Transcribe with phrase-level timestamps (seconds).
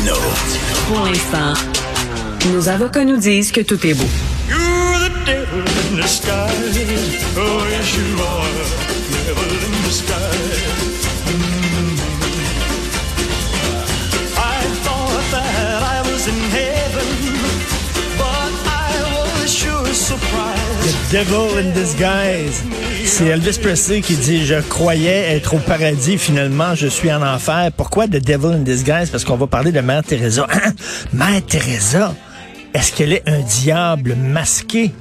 [0.00, 0.16] Martino.
[0.88, 1.52] Pour l'instant,
[2.52, 4.08] nos avocats nous disent que tout est beau.
[4.48, 5.10] You're the
[21.10, 22.62] Devil in Disguise.
[23.04, 27.72] C'est Elvis Presley qui dit Je croyais être au paradis, finalement je suis en enfer.
[27.76, 29.10] Pourquoi The Devil in Disguise?
[29.10, 30.46] Parce qu'on va parler de Mère Teresa.
[31.12, 32.14] Mère Teresa,
[32.74, 34.92] est-ce qu'elle est un diable masqué?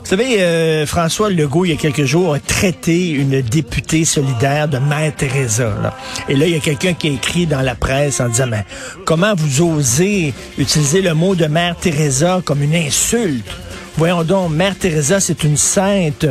[0.00, 4.68] Vous savez, euh, François Legault, il y a quelques jours, a traité une députée solidaire
[4.68, 5.72] de Mère Teresa.
[5.82, 5.96] Là.
[6.28, 8.64] Et là, il y a quelqu'un qui a écrit dans la presse en disant, mais
[9.04, 13.50] comment vous osez utiliser le mot de Mère Teresa comme une insulte?
[14.00, 16.24] Voyons donc, Mère Teresa, c'est une sainte.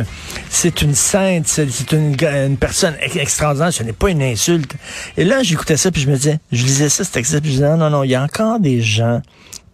[0.48, 1.46] C'est une sainte.
[1.46, 3.72] C'est une, personne extraordinaire.
[3.72, 4.74] Ce n'est pas une insulte.
[5.16, 7.58] Et là, j'écoutais ça, puis je me disais, je lisais ça, cet extrait, puis je
[7.58, 9.22] disais, non, non, non, il y a encore des gens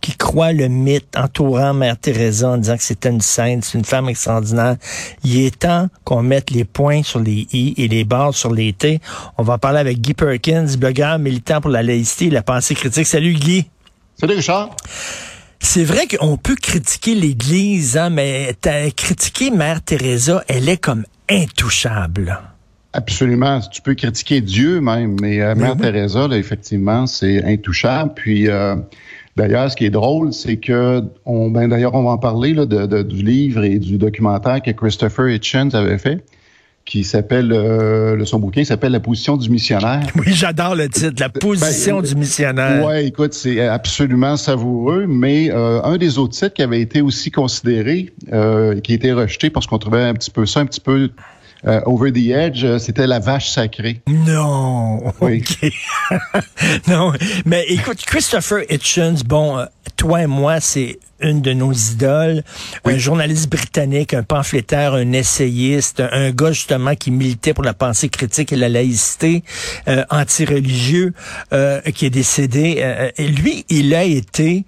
[0.03, 3.87] qui croient le mythe entourant Mère Teresa en disant que c'était une sainte, c'est une
[3.87, 4.77] femme extraordinaire.
[5.25, 8.75] Il est temps qu'on mette les points sur les i et les barres sur les
[8.75, 9.01] t.
[9.39, 13.07] On va parler avec Guy Perkins, blogueur militant pour la laïcité et la pensée critique.
[13.07, 13.71] Salut Guy.
[14.21, 14.77] Salut Richard.
[15.69, 18.55] C'est vrai qu'on peut critiquer l'Église, hein, mais
[18.97, 22.39] critiquer Mère Teresa, elle est comme intouchable.
[22.93, 23.61] Absolument.
[23.61, 25.83] Tu peux critiquer Dieu même, mais euh, Mère oui.
[25.83, 28.13] Teresa, là, effectivement, c'est intouchable.
[28.15, 28.77] Puis euh,
[29.37, 32.65] D'ailleurs, ce qui est drôle, c'est que, on, ben d'ailleurs, on va en parler là,
[32.65, 36.25] de, de, du livre et du documentaire que Christopher Hitchens avait fait,
[36.87, 40.07] qui s'appelle, euh, son bouquin s'appelle La position du missionnaire.
[40.15, 42.87] Oui, j'adore le titre, La position ben, du missionnaire.
[42.87, 47.31] Ouais, écoute, c'est absolument savoureux, mais euh, un des autres titres qui avait été aussi
[47.31, 50.81] considéré, euh, qui a été rejeté parce qu'on trouvait un petit peu ça un petit
[50.81, 51.11] peu
[51.67, 54.03] euh, Over the Edge, euh, c'était la vache sacrée.
[54.09, 55.13] Non.
[55.21, 55.43] Oui.
[56.89, 57.13] Non.
[57.45, 59.65] Mais écoute, Christopher Hitchens, bon, euh,
[59.97, 62.43] toi et moi, c'est une de nos idoles,
[62.85, 62.95] oui.
[62.95, 68.09] un journaliste britannique, un pamphlétaire, un essayiste, un gars justement qui militait pour la pensée
[68.09, 69.43] critique et la laïcité,
[69.89, 71.13] euh, anti-religieux,
[71.53, 72.77] euh, qui est décédé.
[72.81, 74.65] Euh, et lui, il a été,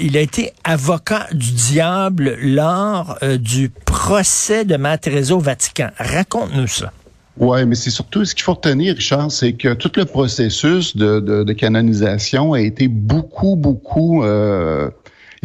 [0.00, 5.90] il a été avocat du diable lors du procès de Teresa au Vatican.
[5.98, 6.92] Raconte-nous ça.
[7.40, 11.20] Oui, mais c'est surtout ce qu'il faut retenir, Richard, c'est que tout le processus de,
[11.20, 14.22] de, de, canonisation a été beaucoup, beaucoup.
[14.24, 14.90] Euh,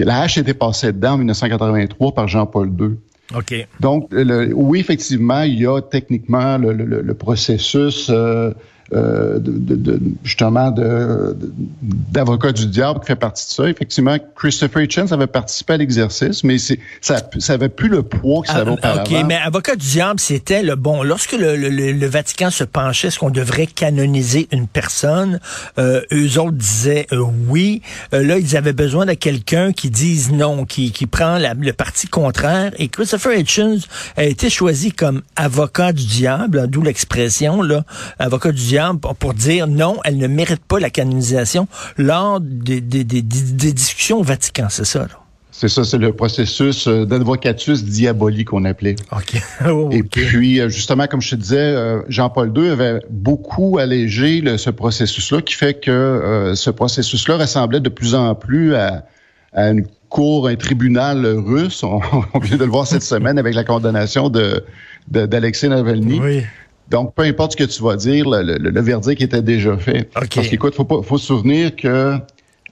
[0.03, 2.97] la hache a été passée dedans en 1983 par Jean-Paul II.
[3.35, 3.67] OK.
[3.79, 8.51] Donc, le, oui, effectivement, il y a techniquement le, le, le processus euh,
[8.93, 11.35] euh, de, de, justement de,
[11.81, 13.67] d'avocat du diable qui fait partie de ça.
[13.67, 18.43] Effectivement, Christopher Hitchens avait participé à l'exercice, mais c'est ça, ça avait plus le poids
[18.43, 19.01] que ça avait ah, auparavant.
[19.01, 21.01] OK, mais avocat du diable, c'était le bon.
[21.01, 25.39] Lorsque le, le, le Vatican se penchait, est-ce qu'on devrait canoniser une personne?
[25.79, 27.81] Euh, eux autres disaient euh, oui.
[28.13, 31.73] Euh, là, ils avaient besoin de quelqu'un qui dise non, qui, qui prend la, le
[31.73, 32.71] parti contraire.
[32.77, 33.79] Et Christopher Hitchens
[34.15, 37.83] a été choisi comme avocat du diable, d'où l'expression, là,
[38.19, 38.74] avocat du diable
[39.19, 44.19] pour dire non, elle ne mérite pas la canonisation lors des, des, des, des discussions
[44.19, 44.99] au Vatican, c'est ça?
[44.99, 45.25] Là?
[45.57, 48.97] C'est ça, c'est le processus d'advocatus diabolique qu'on appelait.
[49.13, 49.41] OK.
[49.65, 50.25] oh, Et okay.
[50.25, 51.75] puis, justement, comme je te disais,
[52.09, 57.79] Jean-Paul II avait beaucoup allégé le, ce processus-là, qui fait que euh, ce processus-là ressemblait
[57.79, 59.05] de plus en plus à,
[59.53, 61.83] à une cour, un tribunal russe.
[61.83, 62.01] On,
[62.33, 64.61] on, vient de le voir cette semaine avec la condamnation de
[65.07, 66.19] d'Alexei Navalny.
[66.19, 66.43] Oui.
[66.89, 70.09] Donc, peu importe ce que tu vas dire, le, le, le verdict était déjà fait.
[70.15, 70.27] Okay.
[70.35, 72.17] Parce qu'écoute, faut, faut se souvenir que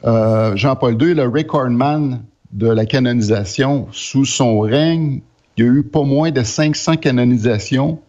[0.05, 3.87] euh, Jean-Paul II le recordman de la canonisation.
[3.91, 5.21] Sous son règne,
[5.57, 7.99] il y a eu pas moins de 500 canonisations,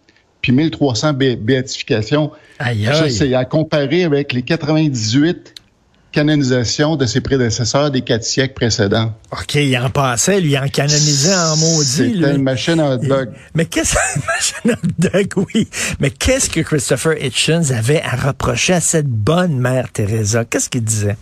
[0.41, 2.31] puis 1300 bé béatifications.
[2.59, 2.95] Aïe, aïe.
[2.95, 5.55] Ça, c'est à comparer avec les 98
[6.15, 9.13] canonisation de ses prédécesseurs des quatre siècles précédents.
[9.33, 12.15] OK, il en passait, lui, il en canonisait en maudit.
[12.15, 13.31] C'était une machine à hot dog.
[13.55, 15.69] Mais qu'est-ce une machine à hot dog, oui.
[15.99, 20.45] Mais qu'est-ce que Christopher Hitchens avait à reprocher à cette bonne mère Teresa?
[20.45, 21.17] Qu'est-ce qu'il disait?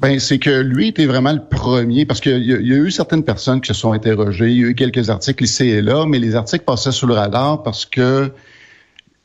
[0.00, 3.22] Ben, c'est que lui était vraiment le premier, parce qu'il y, y, a eu certaines
[3.22, 6.18] personnes qui se sont interrogées, il y a eu quelques articles ici et là, mais
[6.18, 8.32] les articles passaient sous le radar parce que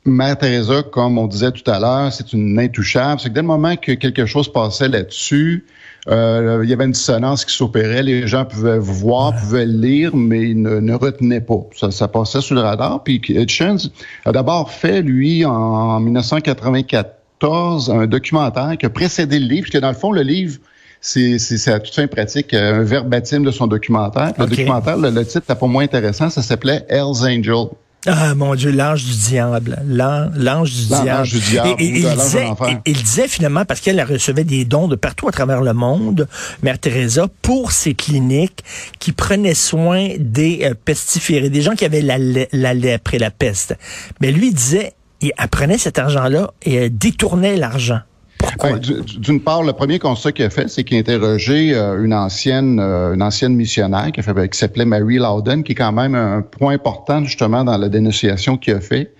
[0.05, 3.19] Mère Teresa, comme on disait tout à l'heure, c'est une intouchable.
[3.19, 5.65] C'est que dès le moment que quelque chose passait là-dessus,
[6.07, 8.03] euh, il y avait une dissonance qui s'opérait.
[8.03, 11.67] Les gens pouvaient voir, pouvaient lire, mais ils ne, ne retenaient pas.
[11.75, 13.03] Ça, ça, passait sous le radar.
[13.03, 13.89] Puis Hitchens
[14.25, 19.79] a d'abord fait, lui, en 1994, un documentaire qui a précédé le livre, parce que
[19.79, 20.59] dans le fond, le livre,
[21.01, 24.33] c'est à toute fin pratique un verbatim de son documentaire.
[24.37, 24.57] Le okay.
[24.57, 27.69] documentaire, le, le titre pas moins intéressant, ça s'appelait Hell's Angel.
[28.07, 29.81] Ah, mon Dieu, l'ange du diable.
[29.87, 31.27] L'an- L'ange du L'ange diable.
[31.27, 32.45] du diable Et- et- il, disait,
[32.85, 36.27] il disait finalement, parce qu'elle recevait des dons de partout à travers le monde,
[36.63, 38.63] Mère Teresa, pour ses cliniques
[38.99, 42.17] qui prenaient soin des euh, pestiférés, des gens qui avaient la,
[42.51, 43.75] la lèpre et la peste.
[44.21, 47.99] Mais lui, il disait, il elle prenait cet argent-là et elle détournait l'argent.
[48.45, 48.73] Pourquoi?
[48.79, 48.79] Ben,
[49.17, 52.79] D'une part, le premier constat qu'il a fait, c'est qu'il a interrogé euh, une ancienne
[52.79, 54.21] euh, une ancienne missionnaire qui,
[54.57, 58.73] s'appelait Mary Loudon, qui est quand même un point important justement dans la dénonciation qu'il
[58.73, 59.13] a fait,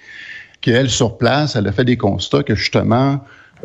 [0.62, 3.20] qui elle sur place, elle a fait des constats que justement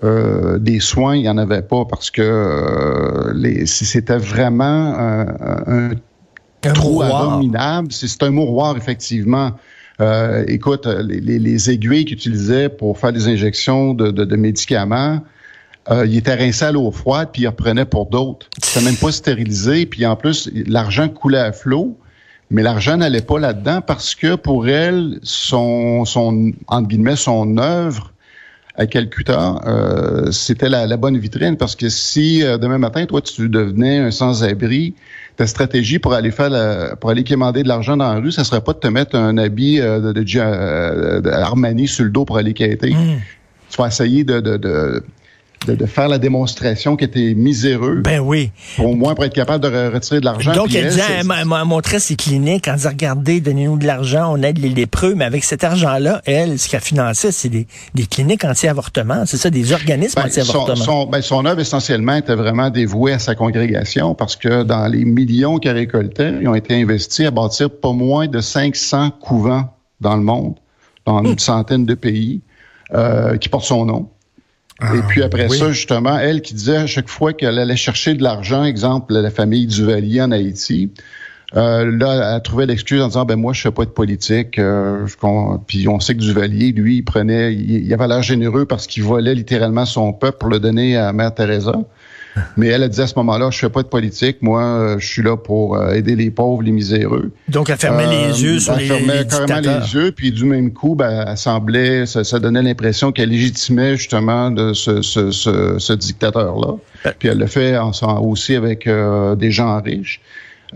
[0.05, 4.95] euh, des soins, il n'y en avait pas parce que euh, les- si c'était vraiment
[4.97, 5.27] un,
[5.67, 5.91] un
[6.65, 7.89] Un trou abominable.
[7.93, 9.53] C'est c'est un mouroir, effectivement.
[10.01, 14.37] Euh, écoute, les, les- les aiguilles qu'ils utilisaient pour faire des injections de, de- de
[14.37, 15.21] médicaments,
[15.91, 18.47] euh, ils étaient rincés à l'eau froide, puis ils reprenaient pour d'autres.
[18.63, 21.97] C'était même pas stérilisé, puis en plus, l'argent coulait à flot.
[22.53, 28.13] Mais l'argent n'allait pas là-dedans parce que pour elle, son, son entre guillemets, son œuvre
[28.75, 33.21] à Calcutta, euh, c'était la, la bonne vitrine parce que si euh, demain matin, toi,
[33.21, 34.95] tu devenais un sans-abri,
[35.37, 38.43] ta stratégie pour aller faire la, pour aller quémander de l'argent dans la rue, ça
[38.43, 42.11] serait pas de te mettre un habit euh, de, de, euh, de Armani sur le
[42.11, 42.91] dos pour aller quêter.
[42.91, 43.21] Hmm.
[43.71, 45.05] Tu vas essayer de, de, de,
[45.67, 48.51] de, de faire la démonstration tu es miséreux, Ben oui.
[48.77, 50.53] pour au moins pour être capable de re- retirer de l'argent.
[50.55, 53.87] Donc, elle, disait, elle, m'a- elle m'a montré ses cliniques en disant, regardez, donnez-nous de
[53.87, 55.15] l'argent, on aide les lépreux.
[55.15, 59.25] Mais avec cet argent-là, elle, ce qu'elle finançait, c'est des, des cliniques anti-avortement.
[59.27, 60.77] C'est ça, des organismes Ben, anti-avortement.
[60.77, 65.05] son, ben, son œuvre essentiellement était vraiment dévouée à sa congrégation parce que dans les
[65.05, 70.17] millions qu'elle récoltait, ils ont été investis à bâtir pas moins de 500 couvents dans
[70.17, 70.55] le monde,
[71.05, 72.41] dans une centaine de pays,
[72.95, 74.09] euh, qui portent son nom.
[74.83, 75.59] Et puis après oui.
[75.59, 79.31] ça, justement, elle qui disait à chaque fois qu'elle allait chercher de l'argent, exemple la
[79.31, 80.91] famille Duvalier en Haïti,
[81.57, 84.59] euh, là, elle trouvait l'excuse en disant ben moi je fais pas de politique.
[84.59, 88.23] Euh, je con- puis on sait que Duvalier, lui, il prenait, il, il avait l'air
[88.23, 91.75] généreux parce qu'il volait littéralement son peuple pour le donner à Mère Teresa.
[92.57, 94.39] Mais elle a dit à ce moment-là, je fais pas de politique.
[94.41, 97.33] Moi, euh, je suis là pour euh, aider les pauvres, les miséreux.
[97.49, 99.81] Donc, elle fermait Euh, les yeux sur elle les, fermait les carrément dictateurs.
[99.83, 103.97] les yeux, puis du même coup, ben, elle semblait, ça, ça donnait l'impression qu'elle légitimait
[103.97, 106.75] justement de ce, ce, ce, ce dictateur-là.
[107.05, 107.91] Ben Puis elle le fait en-
[108.23, 110.21] aussi avec euh, des gens riches.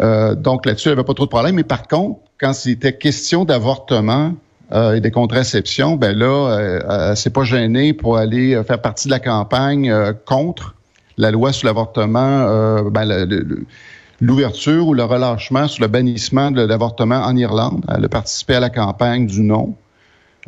[0.00, 1.55] Euh, donc là-dessus, elle avait pas trop de problème.
[1.55, 4.35] Mais par contre, quand c'était question d'avortement
[4.73, 8.81] euh, et de contraception, ben là, euh, elle s'est pas gênée pour aller euh, faire
[8.81, 10.75] partie de la campagne euh, contre
[11.16, 13.28] la loi sur l'avortement, euh, ben,
[14.20, 17.84] l'ouverture ou le relâchement sur le bannissement de l'avortement en Irlande.
[17.94, 19.75] Elle a participé à la campagne du non.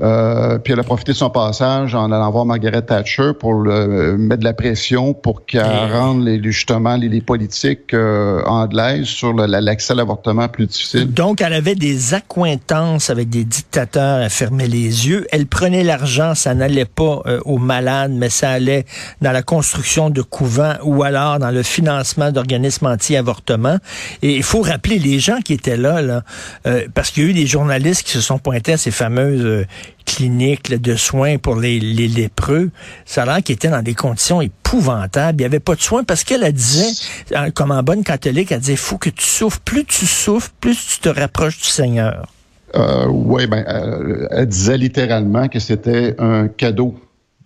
[0.00, 3.72] Euh, puis elle a profité de son passage en allant voir Margaret Thatcher pour le,
[3.72, 9.06] euh, mettre de la pression pour qu'elle rende les, justement les, les politiques euh, anglaises
[9.06, 11.12] sur l'accès à l'avortement plus difficile.
[11.12, 16.34] Donc, elle avait des accointances avec des dictateurs, elle fermait les yeux, elle prenait l'argent,
[16.34, 18.84] ça n'allait pas euh, aux malades, mais ça allait
[19.22, 23.78] dans la construction de couvents ou alors dans le financement d'organismes anti-avortement.
[24.22, 26.22] Et il faut rappeler les gens qui étaient là, là
[26.66, 29.66] euh, parce qu'il y a eu des journalistes qui se sont pointés à ces fameuses
[30.04, 32.70] cliniques là, de soins pour les, lépreux.
[33.04, 35.40] Ça a l'air qu'ils dans des conditions épouvantables.
[35.40, 36.92] Il n'y avait pas de soins parce qu'elle elle disait,
[37.32, 39.60] euh, comme en bonne catholique, elle disait, faut que tu souffres.
[39.60, 42.26] Plus tu souffres, plus tu te rapproches du Seigneur.
[42.74, 46.94] Euh, oui, ben, euh, elle disait littéralement que c'était un cadeau,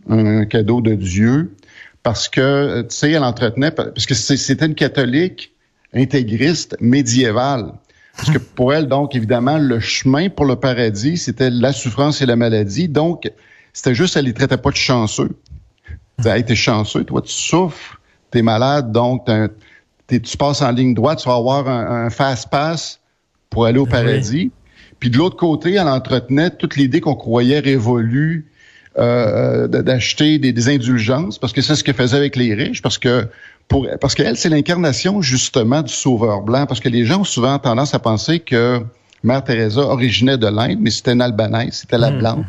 [0.09, 1.55] un cadeau de Dieu,
[2.03, 5.53] parce que, tu sais, elle entretenait, parce que c'était une catholique
[5.94, 7.73] intégriste médiévale.
[8.20, 12.27] Parce que pour elle, donc, évidemment, le chemin pour le paradis, c'était la souffrance et
[12.27, 12.86] la maladie.
[12.89, 13.31] Donc,
[13.72, 15.31] c'était juste, elle les traitait pas de chanceux.
[15.89, 17.98] Elle disait, hey, t'es chanceux, toi, tu souffres,
[18.31, 19.27] t'es malade, donc
[20.08, 23.00] tu passes en ligne droite, tu vas avoir un, un fast-pass
[23.48, 24.50] pour aller au paradis.
[24.98, 28.50] Puis de l'autre côté, elle entretenait toute l'idée qu'on croyait révolue
[28.98, 32.82] euh, de- d'acheter des, des indulgences, parce que c'est ce qu'elle faisait avec les riches,
[32.82, 33.29] parce que
[33.70, 37.58] pour parce qu'elle, c'est l'incarnation justement du sauveur blanc, parce que les gens ont souvent
[37.58, 38.81] tendance à penser que
[39.22, 42.46] Mère Teresa originait de l'Inde, mais c'était une albanaise, c'était la blanche.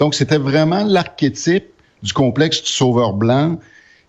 [0.00, 1.66] Donc c'était vraiment l'archétype
[2.02, 3.58] du complexe du sauveur blanc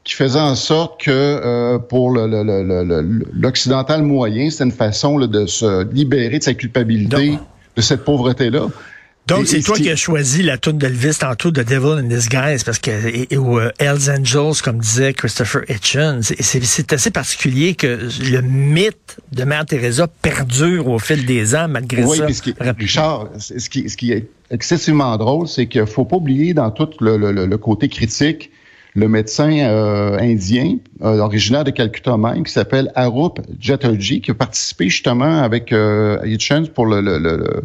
[0.04, 4.66] qui faisait en sorte que euh, pour le- le- le- le- le- l'occidental moyen, c'était
[4.66, 7.40] une façon là, de se libérer de sa culpabilité, Donc-
[7.76, 8.68] de cette pauvreté-là.
[9.28, 12.78] Donc, c'est toi qui- as choisi la tune d'Elvis tantôt de Devil in Disguise, parce
[12.78, 16.22] que, et, et- ou euh, Hells Angels, comme disait Christopher Hitchens.
[16.40, 22.04] C'est- assez particulier que le mythe de Mère Teresa perdure au fil des ans, malgré
[22.04, 22.26] Oui, ça.
[22.26, 26.06] puis ce qui, Rap- Richard, ce qui, ce qui est excessivement drôle, c'est qu'il faut
[26.06, 28.52] pas oublier dans tout le, le- le- le côté critique
[28.98, 34.34] le médecin euh, indien, euh, originaire de Calcutta même, qui s'appelle Arup Chatterjee, qui a
[34.36, 37.64] participé justement avec euh, Hitchens pour le, le- le-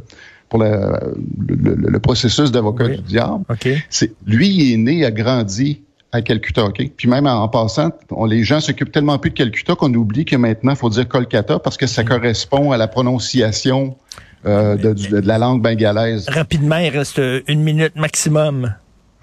[0.51, 1.15] pour le,
[1.49, 2.97] le, le processus d'avocat Oui.
[2.99, 3.45] du diable.
[3.49, 3.69] OK.
[3.89, 5.81] C'est lui, il est né, il a grandi
[6.13, 6.91] à Calcutta, OK?
[6.97, 10.25] Puis même en, en passant, on- les gens s'occupent tellement plus de Calcutta qu'on oublie
[10.25, 13.97] que maintenant, il faut dire Kolkata parce que ça correspond à la prononciation
[14.45, 16.29] euh, de, du- de la langue bengalaise.
[16.29, 18.75] Rapidement, il reste une minute maximum.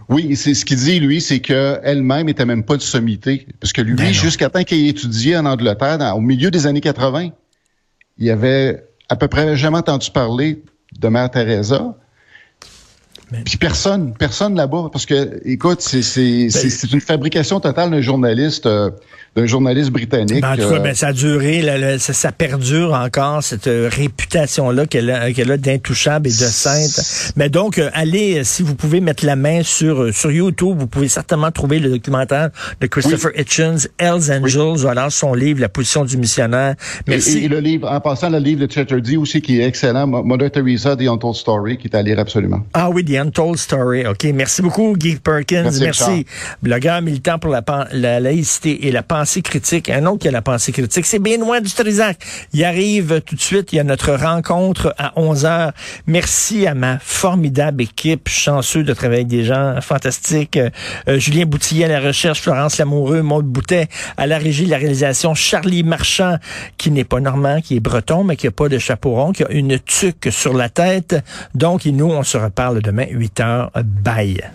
[0.10, 3.46] Oui, c'est ce qu'il dit, lui, c'est que elle-même était même pas une sommité.
[3.60, 6.66] Parce que lui, Ben jusqu'à temps qu'il ait étudié en Angleterre, dans- au milieu des
[6.68, 7.32] années 80,
[8.18, 10.62] il avait à peu près jamais entendu parler
[11.00, 11.96] de Mère Teresa.
[13.32, 18.66] Mais- Puis personne, personne là-bas, parce que, écoute, c'est c'est une fabrication totale d'un journaliste,
[18.66, 18.90] euh,
[19.38, 20.42] d'un journaliste britannique.
[20.42, 23.44] Ben, en tout cas, euh, ben, ça a duré, là, là, ça, ça perdure encore,
[23.44, 27.34] cette euh, réputation-là qu'elle a, qu'elle a d'intouchable et de sainte.
[27.36, 31.08] Mais donc, euh, allez, si vous pouvez mettre la main sur, sur YouTube, vous pouvez
[31.08, 32.50] certainement trouver le documentaire
[32.82, 36.74] de Christopher Hitchens, Hells Angels, voilà son livre, La position du missionnaire.
[37.08, 37.38] Merci.
[37.38, 40.24] Et, et le livre, en passant, le livre de Chatterjee aussi, qui est excellent, Mo-
[40.24, 42.62] Mother Teresa, The Untold Story, qui est à lire absolument.
[42.74, 44.08] Ah oui, The Untold Story.
[44.08, 44.24] OK.
[44.34, 45.64] Merci beaucoup, Guy Perkins.
[45.64, 46.26] Merci, Merci.
[46.64, 49.90] Blogueur militant pour la, la laïcité et la pensée critique.
[49.90, 52.18] Un autre qui a la pensée critique, c'est Benoît Dutrisac.
[52.54, 53.74] Il arrive tout de suite.
[53.74, 55.72] Il y a notre rencontre à 11 heures.
[56.08, 58.28] Merci à ma formidable équipe.
[58.28, 60.58] Je suis chanceux de travailler avec des gens fantastiques.
[60.58, 60.70] Euh,
[61.08, 64.78] euh, Julien Boutillier à la recherche, Florence Lamoureux, Maud Boutet à la régie de la
[64.78, 66.38] réalisation, Charlie Marchand,
[66.78, 69.44] qui n'est pas normand, qui est breton, mais qui a pas de chapeau rond, qui
[69.44, 71.16] a une tuque sur la tête.
[71.56, 73.72] Donc, et nous, on se reparle demain, 8 heures.
[73.84, 74.42] Bye.